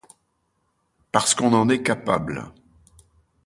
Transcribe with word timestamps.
Parce 1.11 1.35
qu’on 1.35 1.53
en 1.53 1.69
est 1.69 1.83
capables. 1.83 2.51